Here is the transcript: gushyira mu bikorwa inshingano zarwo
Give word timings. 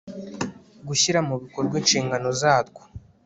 gushyira 0.87 1.19
mu 1.27 1.35
bikorwa 1.43 1.75
inshingano 1.81 2.29
zarwo 2.39 2.81